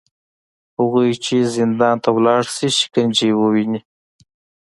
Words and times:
هغوی 0.77 1.09
چې 1.25 1.35
زندان 1.55 1.95
ته 2.03 2.09
لاړ 2.25 2.41
شي، 2.55 2.67
شکنجې 2.79 3.29
وویني 3.35 3.79